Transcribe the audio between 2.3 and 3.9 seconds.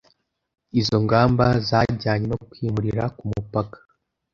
no kwimurira ku mupaka